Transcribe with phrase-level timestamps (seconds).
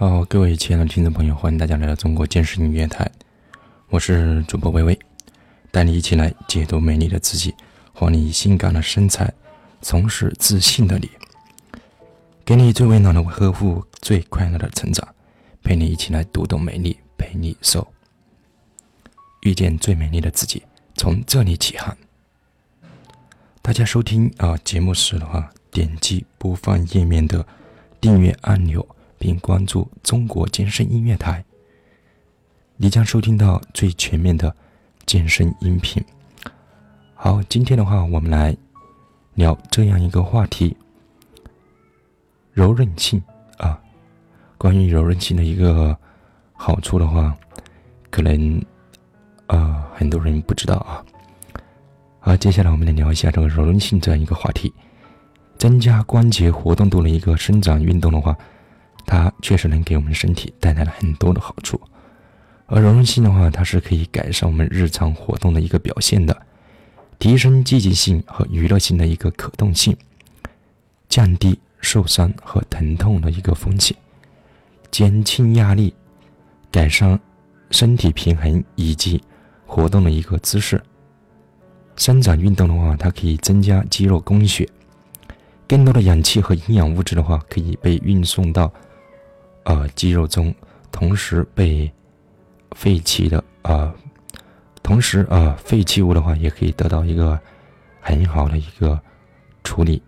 [0.00, 3.06] 好，各位亲爱的听众朋友，欢迎大家来到中国健身音乐台，
[3.90, 4.98] 我是主播微微，
[5.70, 7.54] 带你一起来解读美丽的自己，
[7.92, 9.30] 还你性感的身材，
[9.82, 11.10] 重拾自信的你，
[12.46, 15.06] 给你最温暖的呵护，最快乐的成长，
[15.62, 17.86] 陪你一起来读懂美丽，陪你瘦，
[19.42, 20.62] 遇见最美丽的自己，
[20.94, 21.94] 从这里起航。
[23.60, 27.46] 大家收听啊节目时的话，点击播放页面的
[28.00, 31.44] 订阅按钮，并关注中国健身音乐台，
[32.78, 34.56] 你将收听到最全面的
[35.04, 36.02] 健身音频。
[37.14, 38.56] 好，今天的话，我们来
[39.34, 40.74] 聊这样一个话题：
[42.54, 43.22] 柔韧性
[43.58, 43.78] 啊。
[44.56, 45.94] 关于柔韧性的一个
[46.54, 47.36] 好处的话，
[48.08, 48.64] 可能
[49.48, 51.04] 啊很多人不知道啊。
[52.20, 54.72] 好，接下来我们来聊一下这个柔韧性这样一个话题。
[55.58, 58.34] 增加关节活动度的一个伸展运动的话，
[59.06, 61.80] 它确实能给我们身体带来了很多的好处。
[62.66, 66.36] 而柔韧性的话，它是可以改善我们日常活动的一个表现的，
[67.18, 69.96] 提升积极性和娱乐性的一个可动性，
[71.08, 73.96] 降低受伤和疼痛的一个风险，
[74.90, 75.92] 减轻压力，
[76.70, 77.18] 改善
[77.70, 79.20] 身体平衡以及
[79.66, 80.80] 活动的一个姿势。
[81.96, 84.68] 伸展运动的话，它可以增加肌肉供血，
[85.66, 88.72] 更多的氧气和营养物质的话可以被运送到
[89.70, 90.52] 呃肌肉中，
[90.90, 91.88] 同时被
[92.72, 93.94] 废弃的啊，
[94.82, 97.38] 同时啊废弃物的话也可以得到一个
[98.00, 99.00] 很好的一个
[99.62, 100.02] 处理。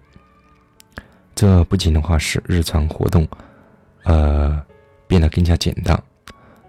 [1.33, 3.27] 这不仅的话使日常活动
[4.03, 4.61] 呃
[5.07, 6.03] 变得更加简单，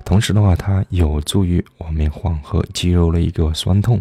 [0.06, 4.00] 同时的话它有助于我们缓和肌肉的一个酸痛。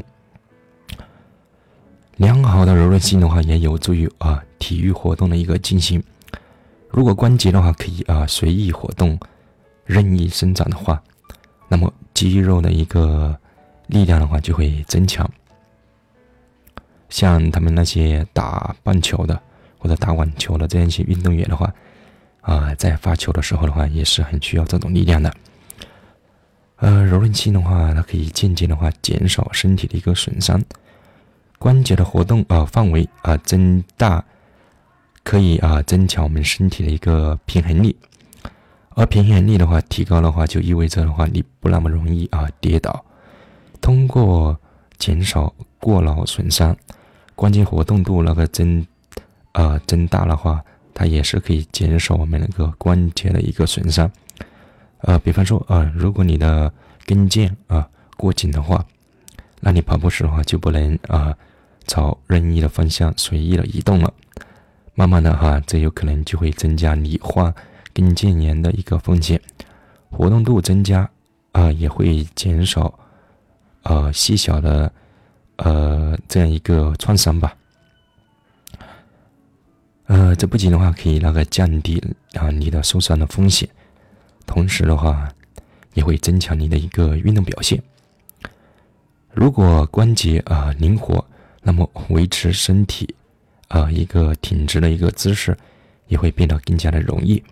[2.16, 6.02] 良好的柔韧性的话，也有助于啊体育活动的一个进行。
[6.92, 9.18] 如果关节的话可以啊随意活动、
[9.86, 11.02] 任意伸展的话，
[11.66, 13.34] 那么肌肉的一个
[13.86, 15.28] 力量的话就会增强。
[17.08, 19.40] 像他们那些打棒球的
[19.78, 21.72] 或者打网球的这样一些运动员的话，
[22.42, 25.34] 啊，在发球的时候的话也是很需要这种力量的。
[26.76, 30.62] 呃，柔韧性的话，它可以间接的话减少身体的一个损伤。
[31.58, 34.24] 关节的活动啊范围啊增大，
[35.24, 37.96] 可以啊增强我们身体的一个平衡力，
[38.90, 43.04] 而平衡力的话提高的话，就意味着的话你不那么容易啊跌倒。
[43.80, 44.58] 通过
[44.98, 46.76] 减少过劳损伤，
[47.34, 48.86] 关节活动度那个增
[49.52, 50.62] 啊增大的话，
[50.92, 54.10] 它也是可以减少我们那个关节的一个损伤。
[55.00, 56.72] 呃，比方说啊，如果你的
[57.06, 58.84] 跟腱啊过紧的话，
[59.60, 61.34] 那你跑步时的话就不能啊。
[61.84, 64.14] 朝任意的方向随意的移动了，
[64.94, 67.54] 慢慢的哈，这有可能就会增加你患
[67.92, 69.40] 跟腱炎的一个风险。
[70.10, 71.08] 活动度增加
[71.52, 72.92] 啊，也会减少
[73.82, 74.92] 呃细小的
[75.56, 77.54] 呃这样一个创伤吧。
[80.06, 82.02] 呃，这不仅的话可以那个降低
[82.34, 83.68] 啊你的受伤的风险，
[84.46, 85.28] 同时的话
[85.94, 87.82] 也会增强你的一个运动表现。
[89.32, 91.24] 如果关节啊灵活。
[91.64, 93.14] 那么维持身体，
[93.72, 95.56] 啊一个挺直的一个姿势，
[96.06, 97.42] 也会变得更加的容易。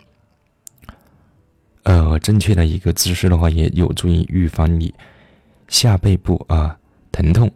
[1.85, 4.93] 呃，正确的一个姿势的话，也有助于预防你
[5.69, 6.79] 下背部啊
[7.11, 7.51] 疼痛。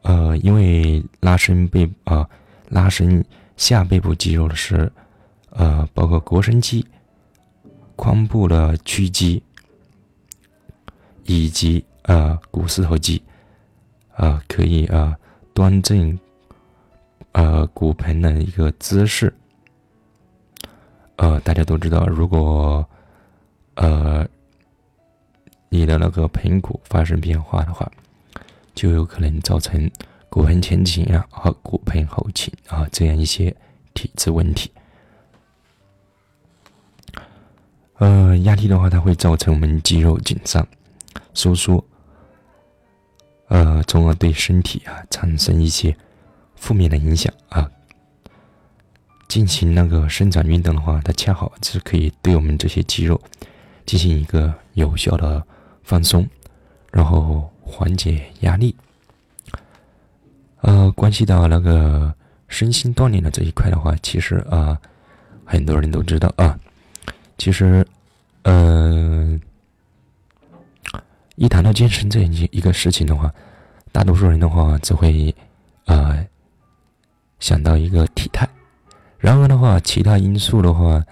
[0.00, 2.26] 呃，因为拉伸背啊
[2.70, 3.22] 拉伸
[3.58, 4.90] 下背部肌肉的是，
[5.50, 6.84] 呃，包括腘绳肌、
[7.94, 9.42] 髋部的屈肌，
[11.24, 13.22] 以及啊股四头肌，
[14.16, 15.14] 啊可以啊。
[15.54, 16.18] 端正，
[17.32, 19.32] 呃，骨盆的一个姿势。
[21.16, 22.86] 呃，大家都知道，如果
[23.74, 24.26] 呃
[25.68, 27.90] 你的那个盆骨发生变化的话，
[28.74, 29.90] 就有可能造成
[30.28, 33.54] 骨盆前倾啊和骨盆后倾啊这样一些
[33.94, 34.70] 体质问题。
[37.98, 40.66] 呃，压力的话，它会造成我们肌肉紧张、
[41.34, 41.82] 收缩。
[43.48, 45.96] 呃，从而对身体啊产生一些
[46.62, 47.68] 负面的影响啊。
[49.26, 53.20] 进行那个伸展运动的话，它恰好是可以对我们这些肌肉
[53.84, 55.44] 进行一个有效的
[55.82, 56.24] 放松，
[56.92, 58.76] 然后缓解压力。
[60.60, 62.14] 呃，关系到那个
[62.46, 64.78] 身心锻炼的这一块的话，其实啊，
[65.44, 66.56] 很多人都知道啊，
[67.36, 67.84] 其实，
[68.42, 69.40] 嗯。
[71.36, 73.32] 一谈到健身这一一个事情的话，
[73.90, 75.34] 大多数人的话只会，
[75.86, 76.24] 呃，
[77.42, 78.48] 想到一个体态。
[79.18, 81.04] 然而的话，其他因素的话，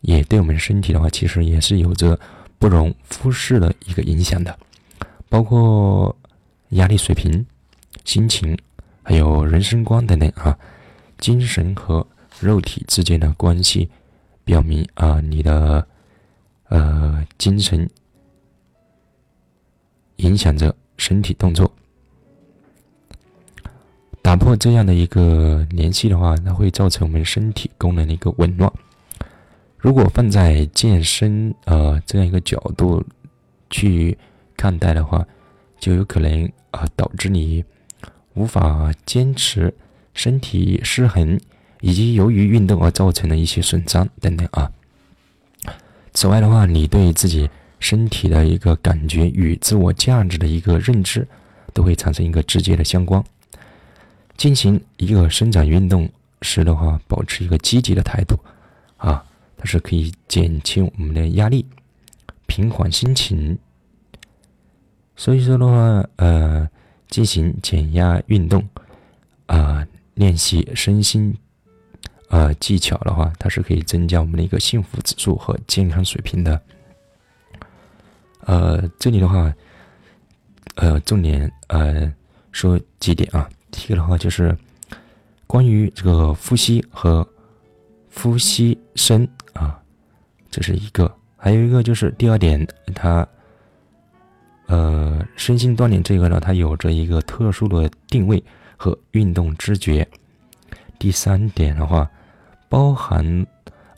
[0.00, 2.18] 也对我们身体的话，其实也是有着
[2.58, 4.58] 不容忽视的一个影响的，
[5.28, 6.16] 包括
[6.70, 7.44] 压力水平、
[8.06, 8.58] 心情，
[9.02, 10.58] 还有人生观等等啊。
[11.18, 12.06] 精神和
[12.40, 13.90] 肉体之间的关系，
[14.42, 15.86] 表明啊，你的
[16.68, 17.86] 呃精神
[20.16, 21.70] 影响着身体动作。
[24.22, 28.70] 打破这样的一个联系的话，它会造成我们身体功能的一个紊乱。
[29.78, 33.02] 如果放在健身呃这样一个角度
[33.70, 34.16] 去
[34.56, 35.26] 看待的话，
[35.78, 37.64] 就有可能啊导致你
[38.34, 39.74] 无法坚持，
[40.12, 41.40] 身体失衡，
[41.80, 44.70] 以及由于运动而造成的一些损伤等等啊。
[46.12, 51.26] 此外的话，你对自己身体的一个感觉与自我价值的一个认知，
[51.72, 53.24] 都会产生一个直接的相关。
[54.40, 56.08] 进行一个伸展运动
[56.40, 58.38] 时的话，保持一个积极的态度，
[58.96, 59.22] 啊，
[59.58, 61.66] 它是可以减轻我们的压力，
[62.46, 63.58] 平缓心情。
[65.14, 66.66] 所以说的话，呃，
[67.10, 68.66] 进行减压运动，
[69.44, 71.36] 啊，练习身心，
[72.30, 76.58] 呃，技巧的话，它是可以增加我们的一个幸福指数和健康水平的。
[78.46, 79.54] 呃，这里的话，
[80.76, 82.10] 呃，重点呃
[82.52, 83.46] 说几点啊。
[83.70, 84.56] 第一个的话就是
[85.46, 87.26] 关于这个呼吸和
[88.14, 89.80] 呼吸声啊，
[90.50, 91.06] 这是一个；
[91.36, 93.26] 还有一个就是第二点，它
[94.66, 98.42] 呃身心锻炼这个呢，它有着一个特殊的定位
[98.76, 100.06] 和运动知觉。
[100.98, 102.10] 第三点的话，
[102.68, 103.46] 包含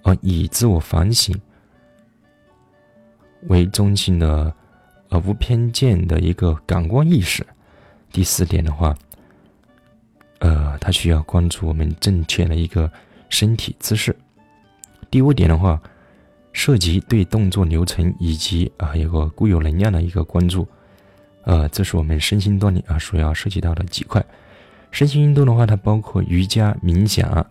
[0.02, 1.34] 呃以自我反省
[3.48, 4.54] 为中心的
[5.08, 7.46] 呃无偏见的一个感官意识。
[8.10, 8.94] 第四点的话。
[10.43, 12.91] 呃，他需要关注我们正确的一个
[13.29, 14.15] 身体姿势。
[15.09, 15.81] 第五点的话，
[16.53, 20.67] 涉及对动作流程以及啊一个固有能量的一个关注。
[21.44, 24.25] 呃，这是我们身心锻炼啊所要涉及到的几块。
[24.91, 27.47] 身心运动的话，它包括瑜伽、冥想、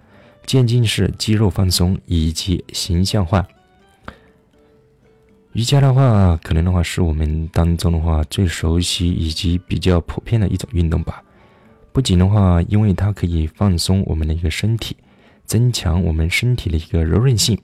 [0.45, 3.47] 渐进式肌肉放松以及形象化。
[5.53, 11.23] 瑜伽的话，可能的话是我们当中的话最熟悉以及比较普遍的一种运动吧。
[11.93, 14.95] 不仅的话，因为它可以放松我们的一个身体，
[15.45, 17.59] 增强我们身体的一个柔韧性，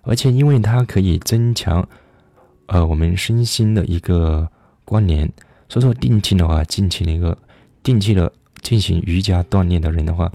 [0.00, 1.86] 而且因为它可以增强，
[2.66, 4.48] 呃，我们身心的一个
[4.86, 5.30] 关联。
[5.68, 7.36] 所以说，定期的话，进行一个
[7.82, 10.32] 定期的进行瑜伽锻炼的人的话，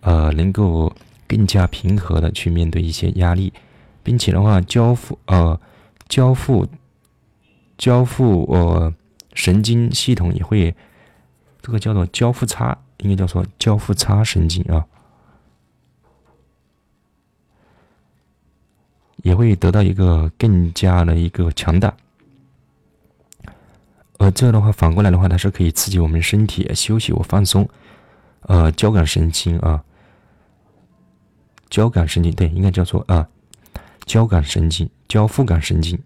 [0.00, 0.90] 呃，能够
[1.26, 3.52] 更加平和的去面对一些压力，
[4.02, 5.60] 并且的话，交付呃，
[6.08, 6.66] 交付
[7.76, 8.94] 交付呃
[9.34, 10.74] 神经系统也会。
[11.60, 14.86] 这个叫做交互差，应该叫做交互差神经啊，
[19.18, 21.94] 也会得到一个更加的一个强大。
[24.18, 27.68] 而这样的话，反过来的话，它是可以刺激我们身体休息和放松。
[28.42, 29.84] 呃，交感神经啊，
[31.68, 33.28] 交感神经对，应该叫做啊，
[34.06, 35.98] 交感神经、交互感神经、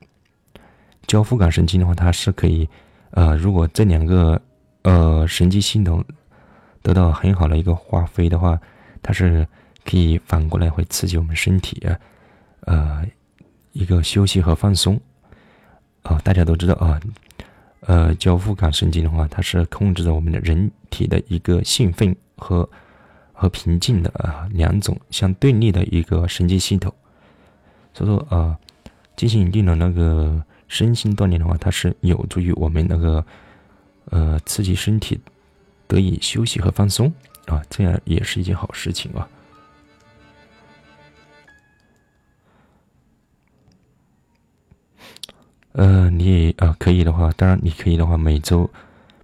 [1.07, 2.69] 交互感神经的话，它是可以
[3.11, 4.41] 呃，如果这两个。
[4.83, 6.05] 呃，神经系统
[6.83, 8.59] 得到很好的一个发挥的话，
[9.01, 9.47] 它是
[9.85, 11.81] 可以反过来会刺激我们身体，
[12.63, 13.07] 呃，
[13.71, 15.01] 一个休息和放松。
[16.03, 17.01] 啊，大家都知道啊，
[17.83, 22.69] 呃，交互感神经的话，它是控制着我们的人体的一个兴奋和
[23.33, 26.93] 和平静的啊两种相对立的一个神经系统。
[27.95, 28.59] 所以说啊，
[29.15, 33.25] 进行一定的那个身心锻炼的话，它是有助于我们那个。
[34.07, 35.19] 呃，刺激身体
[35.87, 37.11] 得以休息和放松
[37.47, 39.27] 啊，这样也是一件好事情啊。
[45.73, 48.69] 呃，你啊，可以的话，当然你可以的话，每周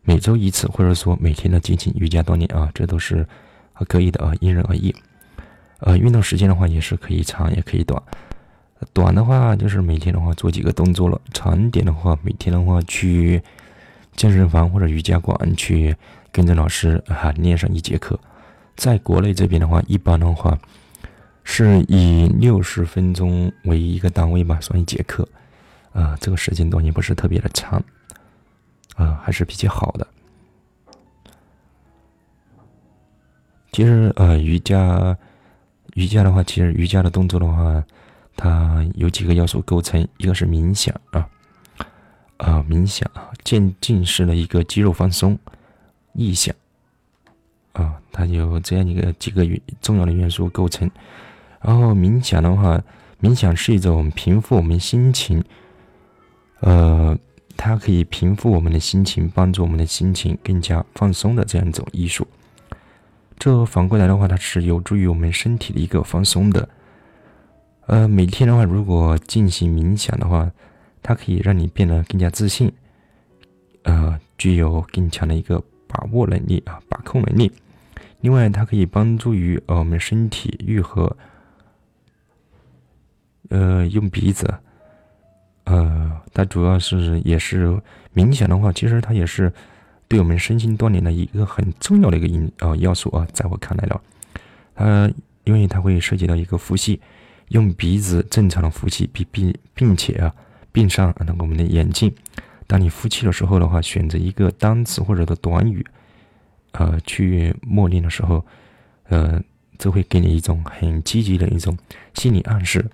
[0.02, 3.26] 每周一次，或者说每天的进行瑜伽锻炼啊，这都是
[3.74, 4.94] 啊可以的啊，因人而异。
[5.80, 8.02] 呃，运动时间的话也是可以长也可以短，
[8.94, 13.42] 短的话就是每天的话做几个动作了，长点的话每天的话去。
[14.18, 15.94] 健身房或者瑜伽馆去
[16.32, 18.18] 跟着老师哈练上一节课，
[18.76, 20.58] 在国内这边的话，一般的话
[21.44, 25.26] 是以六十分钟为一个单位吧，算一节课，
[25.92, 27.80] 啊，这个时间段也不是特别的长，
[28.96, 30.04] 啊，还是比较好的。
[33.70, 35.16] 其实呃，瑜伽
[35.94, 37.84] 瑜伽的话，其实瑜伽的动作的话，
[38.36, 41.24] 它有几个要素构成，一个是冥想啊。
[42.38, 45.38] 啊，冥想啊，渐进式的一个肌肉放松，
[46.14, 46.54] 意向
[47.72, 50.90] 啊，它有这样一个几个元重要的元素构成。
[51.60, 52.80] 然后冥想的话，
[53.20, 55.42] 冥想是一种平复我们心情，
[56.60, 57.18] 呃，
[57.56, 62.26] 它可以平复我们的心情，帮助我们的心情更加放松的这样一种艺术。
[63.36, 66.68] 这反过来的话，它是有助于我们身体的一个放松的。
[67.86, 70.50] 呃，每天的话，如果进行冥想的话，
[71.02, 72.72] 它可以让你变得更加自信，
[73.82, 77.50] 呃，具有更强的一个把握能力啊，把控能力。
[78.20, 81.16] 另外，它可以帮助于呃我们身体愈合。
[83.50, 84.52] 呃，用鼻子，
[85.64, 87.80] 呃，它主要是也是
[88.14, 89.50] 冥想的话，其实它也是
[90.06, 94.02] 对我们身心锻炼的一个很重要的一个因呃要素啊，在我看来了，
[94.74, 95.10] 它
[95.44, 97.00] 因为它会涉及到一个呼吸，
[97.48, 100.34] 用鼻子正常的呼吸，并并并且啊
[100.72, 102.14] 闭上那个我们的眼睛，
[102.66, 105.84] 当你呼气的时候的话，选择一个单词或者的短语，
[106.72, 108.44] 呃，去默念的时候，
[109.08, 109.42] 呃，
[109.78, 111.76] 这会给你一种很积极的一种
[112.14, 112.84] 心理暗示。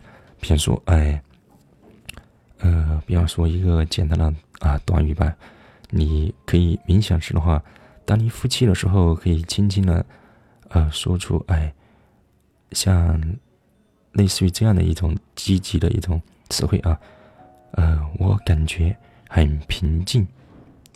[0.41, 1.23] 比如说，哎，
[2.59, 5.35] 呃，比方说一个简单的啊短语吧，
[5.91, 7.63] 你可以冥想时的话，
[8.05, 10.05] 当你呼气的时候，可以轻轻的，
[10.69, 11.73] 呃，说出哎，
[12.73, 13.21] 像
[14.13, 17.01] 类似于这样的一种积极的一种词汇啊，
[17.77, 18.97] 呃，我感觉
[19.29, 20.27] 很平静，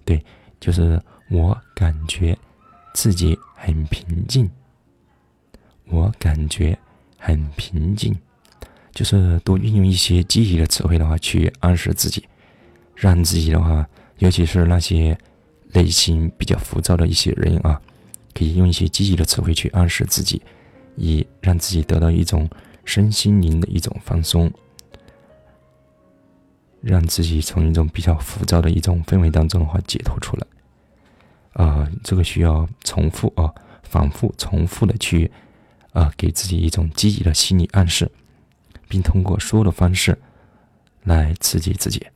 [0.04, 0.25] 对，
[0.61, 2.37] 就是我感觉
[2.94, 4.50] 自己很平静，
[5.87, 6.78] 我感觉
[7.16, 8.16] 很平静。
[8.92, 12.26] 就是多运用一些积极的词汇的话，去暗示自己，
[12.97, 13.87] 让自己的话，
[14.18, 15.16] 尤其是那些
[15.73, 17.80] 内心比较浮躁的一些人啊，
[18.35, 20.42] 可以用一些积极的词汇去暗示自己，
[20.97, 22.50] 以让自己得到一种
[22.85, 24.50] 身心灵的一种放松，
[26.80, 30.47] 让自己从一种比较浮躁的一种氛围当中的话解脱出来。
[31.52, 35.30] 啊，这个需要重复啊，反复重复的去
[35.92, 38.11] 啊，给自己一种积极的心理暗示。
[38.90, 40.16] 并通过说的方式
[41.04, 42.06] 来刺激自己。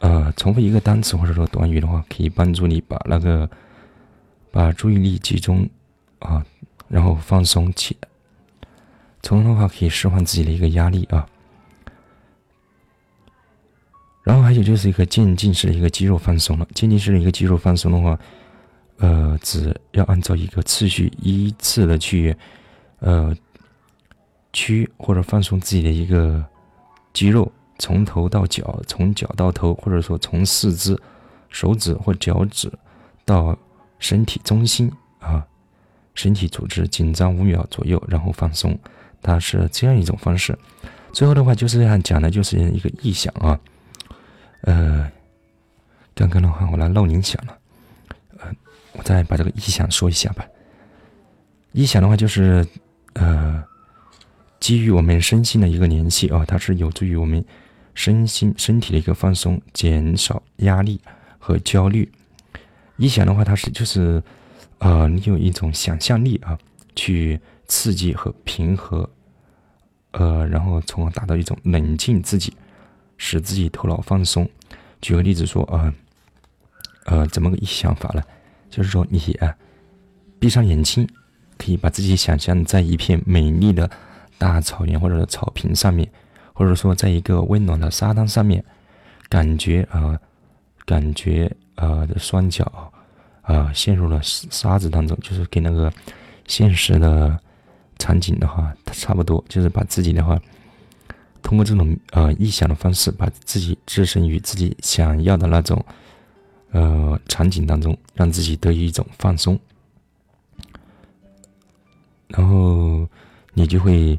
[0.00, 3.48] 呃，重复一个单词或者说短语的话，可以帮助你把那个
[4.50, 5.66] 把注意力集中
[6.18, 6.44] 啊，
[6.90, 8.08] 然后放松起来。
[9.22, 11.26] 从中的话可以释放自己的一个压力啊。
[14.22, 16.68] 然后还有就是一个渐进式的一个肌肉放松了。
[16.74, 18.18] 渐进式的一个肌肉放松的话。
[19.02, 22.36] 呃，只要按照一个次序依次的去，
[22.98, 23.34] 呃，
[24.52, 26.44] 屈或者放松自己的一个
[27.14, 31.00] 肌肉，从头到脚，从脚到头，或者说从四肢、
[31.48, 32.70] 手指或脚趾
[33.24, 33.56] 到
[33.98, 35.46] 身体中心啊，
[36.20, 38.78] 身体组织紧张五秒左右，然后放松，
[39.22, 40.58] 它是这样一种方式。
[41.12, 43.58] 最后的话就是这样讲的就是一个意想啊，
[44.60, 45.10] 呃，
[46.14, 47.56] 刚刚的话我来漏冥想了。
[48.92, 50.44] 我再把这个意象说一下吧。
[51.72, 52.66] 意象的话，就是
[53.14, 53.62] 呃，
[54.58, 57.42] 基于我们身心的一个联系啊，它是有助于我们
[57.94, 61.00] 身心身体的一个放松，减少压力
[61.38, 62.10] 和焦虑。
[62.96, 64.22] 意想的话，它是就是
[64.80, 66.58] 呃，你有一种想象力啊，
[66.96, 69.08] 去刺激和平和，
[70.10, 72.52] 呃，然后从而达到一种冷静自己，
[73.16, 74.48] 使自己头脑放松。
[75.00, 75.94] 举个例子说啊，
[77.06, 78.22] 呃，怎么个意想法呢？
[78.70, 79.56] 就是说，你啊，
[80.38, 81.08] 闭上眼睛，
[81.58, 83.90] 可以把自己想象在一片美丽的
[84.38, 86.10] 大草原或者草坪上面，
[86.54, 88.64] 或者说在一个温暖的沙滩上面，
[89.28, 90.18] 感觉啊，
[90.86, 92.92] 感觉啊的双脚
[93.52, 95.92] 啊陷入了沙子当中，就是跟那个
[96.46, 97.38] 现实的
[97.98, 100.40] 场景的话，它差不多，就是把自己的话，
[101.42, 105.84] 通过这种呃臆想的方式，把自己置身于自己想要的那种。
[106.72, 109.58] 呃，场景当中，让自己得以一种放松，
[112.28, 113.04] 然后
[113.54, 114.16] 你就会，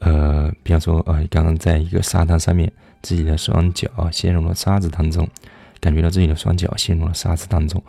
[0.00, 5.28] 呃，比方说，呃，刚刚在一个沙滩上面，自己的双脚陷入了沙子当中，
[5.78, 7.80] 感觉到自己的双脚陷入了沙子当中，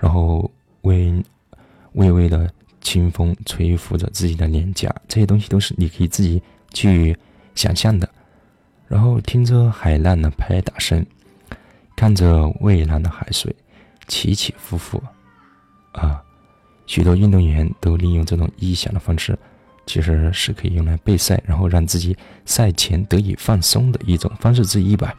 [0.00, 1.22] 然后微
[1.92, 6.42] 微微的清风吹拂着自己的脸颊，这些东西都是你可以自己
[6.72, 7.16] 去
[7.54, 8.08] 想象的，
[8.88, 11.06] 然后听着海浪的拍打声。
[11.96, 13.54] 看着蔚蓝的海水
[14.08, 15.02] 起起伏伏，
[15.92, 16.22] 啊，
[16.86, 19.38] 许多运动员都利用这种臆想的方式，
[19.84, 22.16] 其实是可以用来备赛，然后让自己
[22.46, 25.14] 赛前得以放松的一种方式之一吧。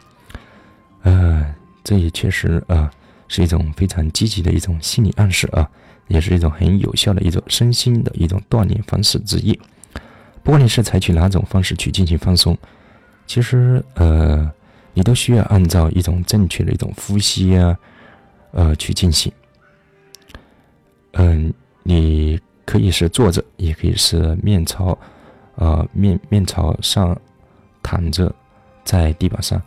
[1.03, 2.91] 呃，这也确实啊
[3.31, 5.67] 是一种非常积极的一种心理暗示啊，
[6.07, 9.57] 也是一种很有效的一种身心的一种锻炼方式之一。
[10.43, 12.57] 不管你是采取哪种方式去进行放松，
[13.25, 14.51] 其实呃。
[14.93, 17.77] 你都需要按照一种正确的一种呼吸啊，
[18.51, 19.31] 呃，去进行。
[21.13, 24.99] 嗯，你可以是坐着，也可以是面朝，
[25.55, 27.17] 呃，面面朝上
[27.81, 28.35] 躺着
[28.83, 29.61] 在地板上，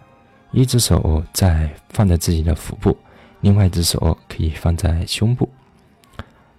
[0.52, 2.94] 一只手在放在自己的腹部，
[3.44, 5.46] 另外一只手可以放在胸部。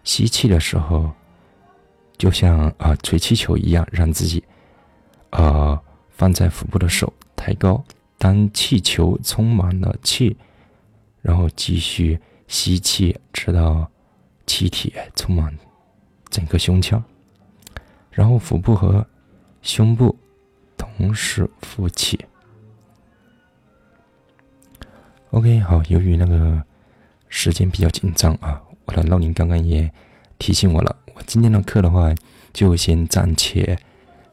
[0.03, 1.11] 吸气的时候，
[2.15, 4.43] 就像啊吹气球一样，让自己，
[5.31, 7.83] 呃，放在腹部的手抬高。
[8.19, 10.37] 当气球充满了气，
[11.23, 13.89] 然后继续吸气，直到
[14.45, 15.57] 气体充满
[16.29, 17.03] 整个胸腔，
[18.11, 19.03] 然后腹部和
[19.63, 20.15] 胸部
[20.77, 22.23] 同时呼气。
[25.31, 26.63] OK，好，由于那个
[27.37, 29.91] 时间比较紧张啊，我的闹铃刚刚也
[30.39, 32.15] 提醒我了，我今天的课的话
[32.53, 33.77] 就先暂且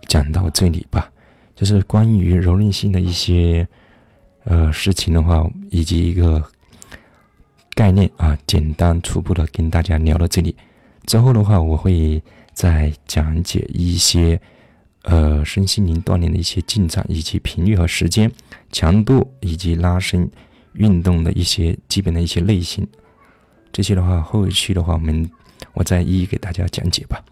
[0.06, 1.10] 讲到这里吧。
[1.56, 3.66] 就是关于柔韧性的一些
[4.44, 6.40] 呃事情的话，以及一个
[7.74, 10.54] 概念啊，简单初步的跟大家聊到这里。
[11.04, 12.22] 之后的话，我会
[12.54, 14.40] 再讲解一些
[15.02, 18.30] 呃身心灵锻炼的一些进展，以及频率和时间、
[18.70, 20.30] 强度以及拉伸
[20.74, 22.86] 运动的一些基本的一些类型。
[23.72, 25.30] 这些的话，后续的话，我们
[25.72, 27.22] 我再一一给大家讲解吧。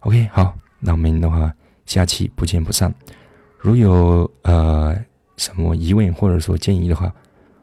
[0.00, 1.52] OK，好，那我们的话，
[1.86, 2.94] 下期不见不散。
[3.58, 4.94] 如有呃
[5.38, 7.10] 什么疑问或者说建议的话，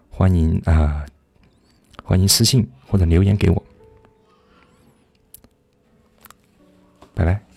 [0.10, 1.06] 欢迎啊，
[2.04, 3.64] 欢迎私信或者留言给我。
[7.14, 7.51] 拜拜。